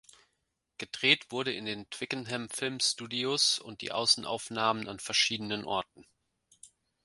Gedreht 0.79 1.31
wurde 1.31 1.53
in 1.53 1.65
den 1.65 1.87
Twickenham 1.91 2.49
Film 2.49 2.79
Studios 2.79 3.59
und 3.59 3.81
die 3.81 3.91
Außenaufnahmen 3.91 4.87
an 4.87 4.97
verschiedenen 4.99 5.63
Orten. 5.63 6.07